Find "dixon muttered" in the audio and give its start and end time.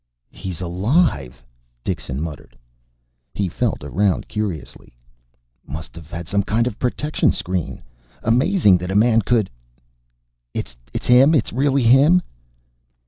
1.83-2.57